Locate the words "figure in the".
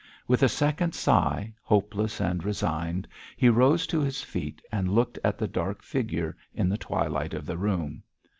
5.83-6.75